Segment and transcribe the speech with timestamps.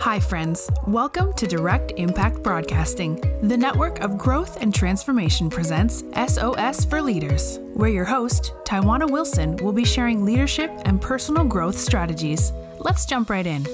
[0.00, 0.68] Hi, friends.
[0.86, 3.20] Welcome to Direct Impact Broadcasting.
[3.42, 9.56] The network of growth and transformation presents SOS for Leaders, where your host, Taiwana Wilson,
[9.56, 12.52] will be sharing leadership and personal growth strategies.
[12.78, 13.64] Let's jump right in.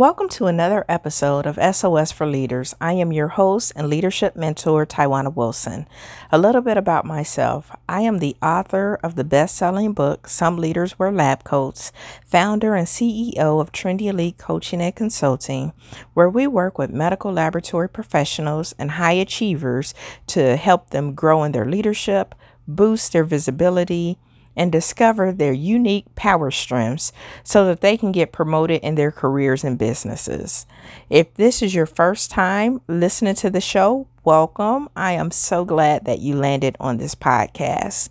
[0.00, 2.74] Welcome to another episode of SOS for Leaders.
[2.80, 5.86] I am your host and leadership mentor, Taiwana Wilson.
[6.32, 10.56] A little bit about myself I am the author of the best selling book, Some
[10.56, 11.92] Leaders Wear Lab Coats,
[12.24, 15.74] founder and CEO of Trendy Elite Coaching and Consulting,
[16.14, 19.92] where we work with medical laboratory professionals and high achievers
[20.28, 22.34] to help them grow in their leadership,
[22.66, 24.16] boost their visibility,
[24.56, 29.64] and discover their unique power strengths so that they can get promoted in their careers
[29.64, 30.66] and businesses.
[31.08, 34.88] If this is your first time listening to the show, welcome.
[34.96, 38.08] I am so glad that you landed on this podcast.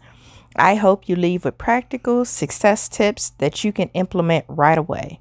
[0.55, 5.19] I hope you leave with practical success tips that you can implement right away.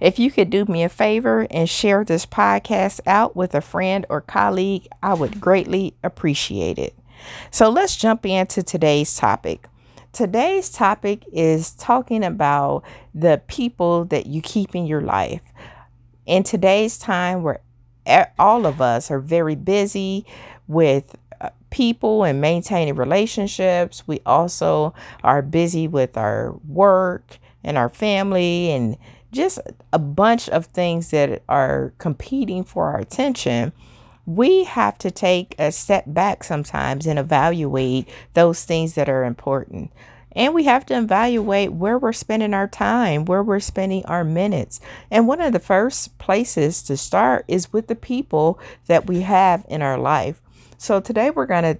[0.00, 4.06] If you could do me a favor and share this podcast out with a friend
[4.08, 6.94] or colleague, I would greatly appreciate it.
[7.50, 9.68] So let's jump into today's topic.
[10.12, 12.82] Today's topic is talking about
[13.14, 15.42] the people that you keep in your life.
[16.26, 17.60] In today's time, where
[18.38, 20.24] all of us are very busy
[20.66, 27.88] with uh, people and maintaining relationships, we also are busy with our work and our
[27.88, 28.96] family and
[29.30, 29.58] just
[29.92, 33.72] a bunch of things that are competing for our attention
[34.28, 39.90] we have to take a step back sometimes and evaluate those things that are important.
[40.32, 44.80] And we have to evaluate where we're spending our time, where we're spending our minutes.
[45.10, 49.64] And one of the first places to start is with the people that we have
[49.66, 50.42] in our life.
[50.76, 51.78] So today we're going to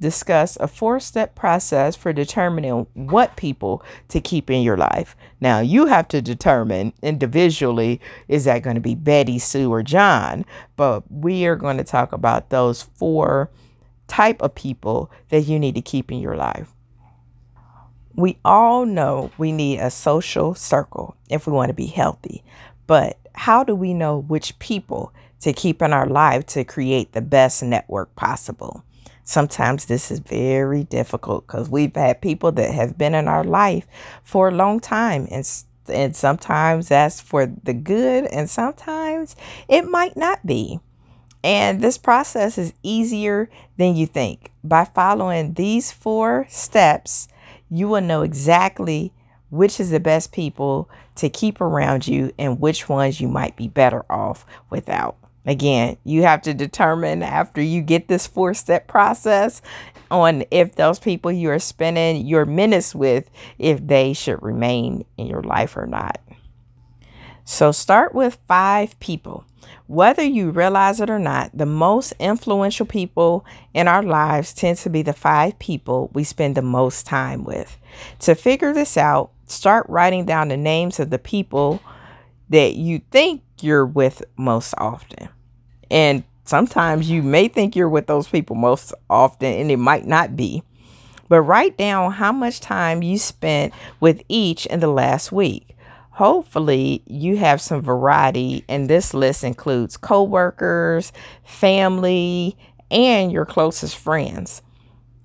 [0.00, 5.16] discuss a four step process for determining what people to keep in your life.
[5.40, 10.44] Now, you have to determine individually is that going to be Betty, Sue, or John?
[10.76, 13.50] But we are going to talk about those four
[14.08, 16.72] type of people that you need to keep in your life.
[18.16, 22.42] We all know we need a social circle if we want to be healthy.
[22.86, 27.20] But how do we know which people to keep in our life to create the
[27.20, 28.84] best network possible?
[29.22, 33.86] Sometimes this is very difficult because we've had people that have been in our life
[34.22, 35.46] for a long time and
[35.88, 39.34] and sometimes that's for the good and sometimes
[39.68, 40.78] it might not be.
[41.42, 44.52] And this process is easier than you think.
[44.62, 47.28] By following these four steps,
[47.70, 49.12] you will know exactly
[49.48, 53.68] which is the best people to keep around you and which ones you might be
[53.68, 55.16] better off without.
[55.46, 59.62] Again, you have to determine after you get this four step process
[60.10, 65.26] on if those people you are spending your minutes with, if they should remain in
[65.26, 66.20] your life or not.
[67.44, 69.44] So start with five people.
[69.86, 74.90] Whether you realize it or not, the most influential people in our lives tend to
[74.90, 77.76] be the five people we spend the most time with.
[78.20, 81.80] To figure this out, start writing down the names of the people
[82.50, 85.28] that you think you're with most often.
[85.90, 90.36] And sometimes you may think you're with those people most often, and it might not
[90.36, 90.62] be.
[91.28, 95.76] But write down how much time you spent with each in the last week.
[96.10, 101.12] Hopefully, you have some variety, and this list includes coworkers,
[101.44, 102.56] family,
[102.90, 104.62] and your closest friends.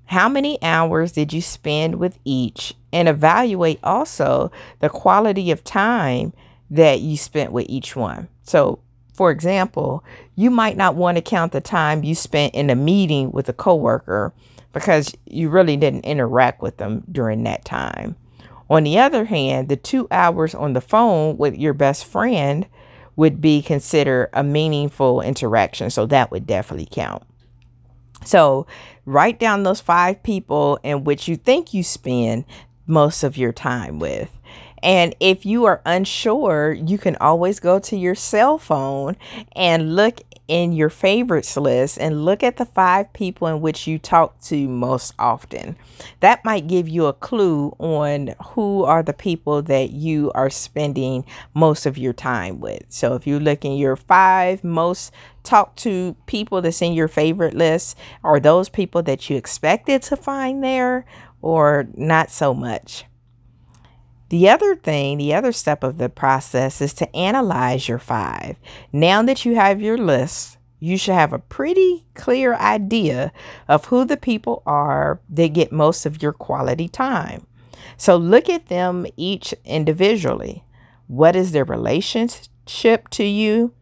[0.06, 2.76] How many hours did you spend with each?
[2.94, 6.32] And evaluate also the quality of time
[6.70, 8.28] that you spent with each one.
[8.44, 8.80] So,
[9.14, 10.04] for example,
[10.36, 13.54] you might not want to count the time you spent in a meeting with a
[13.54, 14.34] coworker
[14.74, 18.16] because you really didn't interact with them during that time.
[18.70, 22.68] On the other hand, the two hours on the phone with your best friend
[23.16, 25.90] would be considered a meaningful interaction.
[25.90, 27.24] So that would definitely count.
[28.26, 28.66] So
[29.06, 32.46] write down those five people in which you think you spend
[32.88, 34.35] most of your time with.
[34.86, 39.18] And if you are unsure, you can always go to your cell phone
[39.56, 43.98] and look in your favorites list and look at the five people in which you
[43.98, 45.76] talk to most often.
[46.20, 51.26] That might give you a clue on who are the people that you are spending
[51.56, 52.84] most of your time with.
[52.90, 55.12] So if you look in your five most
[55.44, 60.16] talk to people that's in your favorite list, are those people that you expected to
[60.16, 61.08] find there
[61.42, 63.06] or not so much?
[64.30, 68.58] The other thing, the other step of the process is to analyze your five.
[68.92, 73.32] Now that you have your list, you should have a pretty clear idea
[73.68, 77.46] of who the people are that get most of your quality time.
[77.98, 80.64] So look at them each individually.
[81.08, 83.74] What is their relationship to you?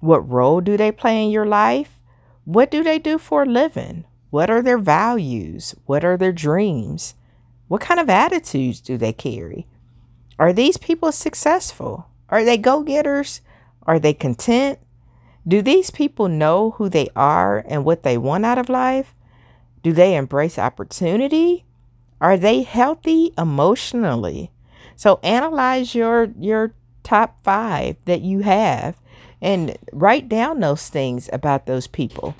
[0.00, 2.00] What role do they play in your life?
[2.44, 4.04] What do they do for a living?
[4.30, 5.74] What are their values?
[5.86, 7.14] What are their dreams?
[7.68, 9.66] What kind of attitudes do they carry?
[10.38, 12.06] Are these people successful?
[12.28, 13.40] Are they go getters?
[13.86, 14.78] Are they content?
[15.46, 19.14] Do these people know who they are and what they want out of life?
[19.82, 21.64] Do they embrace opportunity?
[22.20, 24.50] Are they healthy emotionally?
[24.96, 28.96] So analyze your your top 5 that you have
[29.42, 32.34] and write down those things about those people.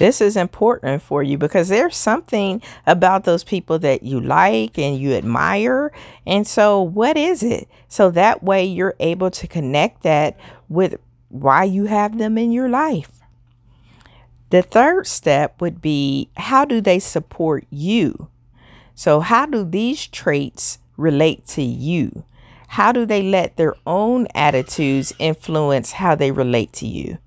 [0.00, 4.98] This is important for you because there's something about those people that you like and
[4.98, 5.92] you admire.
[6.26, 7.68] And so, what is it?
[7.86, 10.98] So that way you're able to connect that with
[11.28, 13.10] why you have them in your life.
[14.48, 18.30] The third step would be how do they support you?
[18.94, 22.24] So, how do these traits relate to you?
[22.68, 27.18] How do they let their own attitudes influence how they relate to you?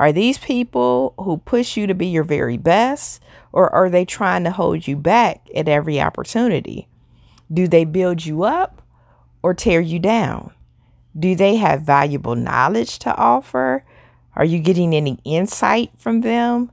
[0.00, 4.44] Are these people who push you to be your very best, or are they trying
[4.44, 6.88] to hold you back at every opportunity?
[7.52, 8.80] Do they build you up
[9.42, 10.52] or tear you down?
[11.18, 13.84] Do they have valuable knowledge to offer?
[14.34, 16.70] Are you getting any insight from them?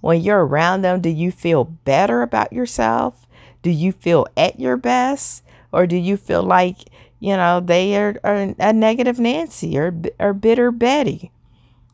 [0.00, 3.26] When you're around them, do you feel better about yourself?
[3.60, 5.42] Do you feel at your best?
[5.72, 6.76] Or do you feel like,
[7.18, 11.32] you know, they are, are a negative Nancy or, or bitter Betty?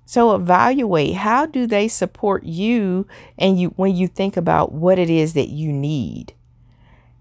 [0.07, 3.07] So evaluate how do they support you
[3.39, 6.35] and you when you think about what it is that you need.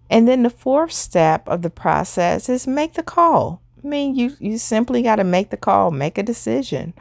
[0.09, 3.61] And then the fourth step of the process is make the call.
[3.83, 6.93] I mean, you you simply got to make the call, make a decision.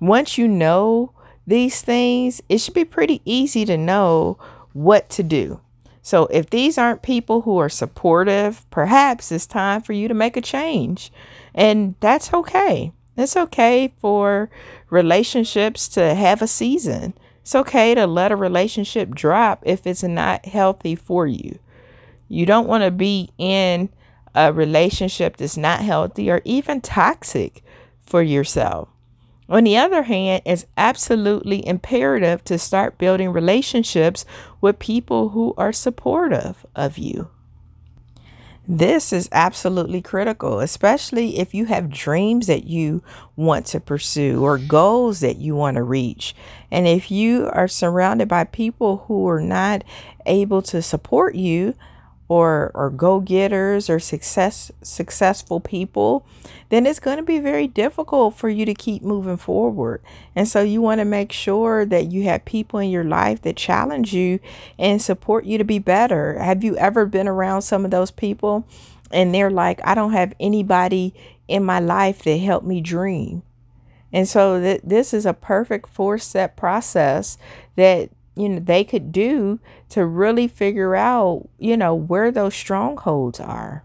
[0.00, 1.12] Once you know
[1.46, 4.38] these things, it should be pretty easy to know
[4.72, 5.60] what to do.
[6.02, 10.36] So if these aren't people who are supportive, perhaps it's time for you to make
[10.36, 11.10] a change.
[11.54, 12.92] And that's okay.
[13.16, 14.50] It's okay for
[14.90, 17.14] relationships to have a season.
[17.42, 21.58] It's okay to let a relationship drop if it's not healthy for you.
[22.28, 23.88] You don't want to be in
[24.34, 27.62] a relationship that's not healthy or even toxic
[28.00, 28.88] for yourself.
[29.48, 34.24] On the other hand, it's absolutely imperative to start building relationships
[34.60, 37.30] with people who are supportive of you.
[38.68, 43.00] This is absolutely critical, especially if you have dreams that you
[43.36, 46.34] want to pursue or goals that you want to reach.
[46.72, 49.84] And if you are surrounded by people who are not
[50.26, 51.74] able to support you,
[52.28, 56.26] or or go-getters or success successful people
[56.68, 60.02] then it's going to be very difficult for you to keep moving forward.
[60.34, 63.56] And so you want to make sure that you have people in your life that
[63.56, 64.40] challenge you
[64.78, 66.38] and support you to be better.
[66.40, 68.66] Have you ever been around some of those people
[69.12, 71.14] and they're like I don't have anybody
[71.48, 73.42] in my life that helped me dream.
[74.12, 77.38] And so th- this is a perfect four step process
[77.76, 83.40] that you know they could do to really figure out you know where those strongholds
[83.40, 83.84] are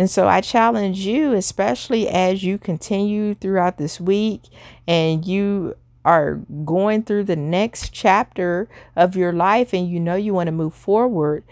[0.00, 4.44] and so I challenge you, especially as you continue throughout this week
[4.88, 5.76] and you
[6.06, 8.66] are going through the next chapter
[8.96, 11.44] of your life and you know you want to move forward.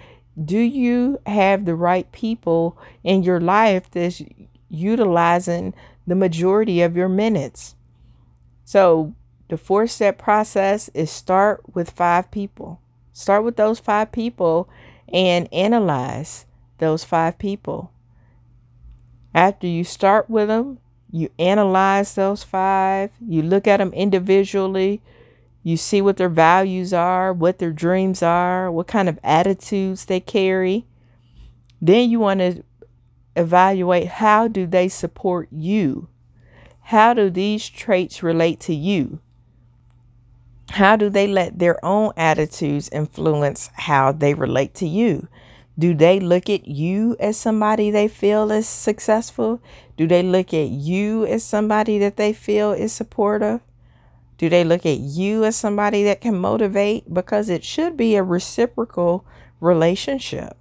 [0.42, 4.22] Do you have the right people in your life that's
[4.70, 5.74] utilizing
[6.06, 7.74] the majority of your minutes?
[8.64, 9.14] So
[9.48, 12.80] the four step process is start with five people.
[13.12, 14.68] Start with those five people
[15.12, 16.46] and analyze
[16.78, 17.92] those five people.
[19.34, 20.78] After you start with them,
[21.10, 25.00] you analyze those five, you look at them individually,
[25.62, 30.20] you see what their values are, what their dreams are, what kind of attitudes they
[30.20, 30.86] carry.
[31.80, 32.62] Then you want to
[33.36, 36.08] evaluate how do they support you?
[36.82, 39.20] How do these traits relate to you?
[40.70, 45.28] How do they let their own attitudes influence how they relate to you?
[45.78, 49.62] Do they look at you as somebody they feel is successful?
[49.96, 53.60] Do they look at you as somebody that they feel is supportive?
[54.38, 57.12] Do they look at you as somebody that can motivate?
[57.12, 59.24] Because it should be a reciprocal
[59.60, 60.56] relationship.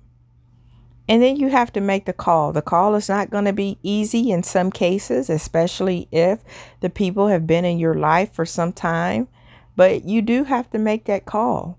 [1.09, 2.51] And then you have to make the call.
[2.51, 6.39] The call is not going to be easy in some cases, especially if
[6.81, 9.27] the people have been in your life for some time.
[9.77, 11.77] But you do have to make that call.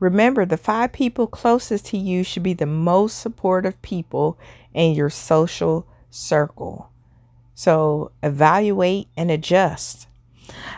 [0.00, 4.38] Remember, the five people closest to you should be the most supportive people
[4.74, 6.90] in your social circle.
[7.54, 10.06] So evaluate and adjust.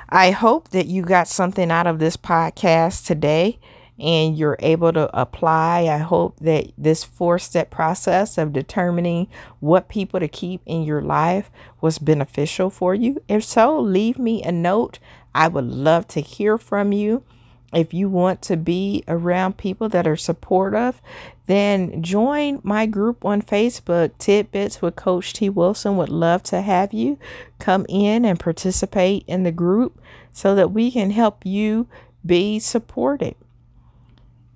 [0.08, 3.58] I hope that you got something out of this podcast today.
[4.00, 5.82] and you're able to apply.
[5.82, 9.28] I hope that this four step process of determining
[9.60, 11.50] what people to keep in your life
[11.82, 13.22] was beneficial for you.
[13.28, 14.98] If so, leave me a note.
[15.34, 17.22] I would love to hear from you.
[17.72, 21.00] If you want to be around people that are supportive,
[21.46, 25.48] then join my group on Facebook, Tidbits with Coach T.
[25.48, 25.96] Wilson.
[25.96, 27.18] Would love to have you
[27.60, 30.00] come in and participate in the group
[30.32, 31.86] so that we can help you
[32.26, 33.36] be supported.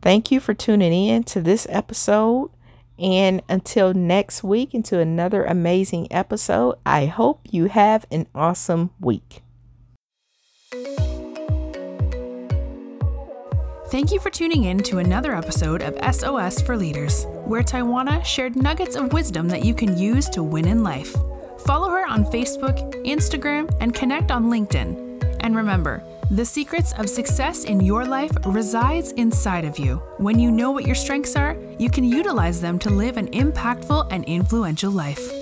[0.03, 2.51] Thank you for tuning in to this episode.
[2.99, 9.43] And until next week, into another amazing episode, I hope you have an awesome week.
[13.95, 18.57] Thank you for tuning in to another episode of SOS for Leaders, where Taiwana shared
[18.57, 21.15] nuggets of wisdom that you can use to win in life.
[21.65, 25.37] Follow her on Facebook, Instagram, and connect on LinkedIn.
[25.41, 29.97] And remember, the secrets of success in your life resides inside of you.
[30.17, 34.09] When you know what your strengths are, you can utilize them to live an impactful
[34.11, 35.34] and influential life.